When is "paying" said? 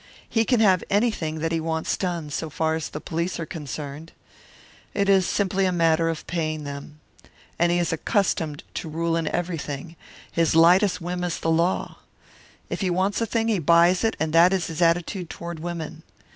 6.25-6.63